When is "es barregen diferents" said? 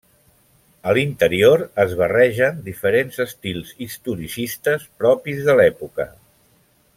1.83-3.19